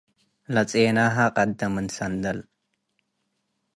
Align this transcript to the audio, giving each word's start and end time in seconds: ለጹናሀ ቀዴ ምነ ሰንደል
ለጹናሀ 0.53 1.15
ቀዴ 1.35 1.59
ምነ 1.73 1.87
ሰንደል 1.95 2.39